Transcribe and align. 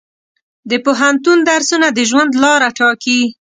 د 0.69 0.71
پوهنتون 0.85 1.37
درسونه 1.49 1.87
د 1.91 1.99
ژوند 2.09 2.31
لاره 2.43 2.69
ټاکي. 2.77 3.21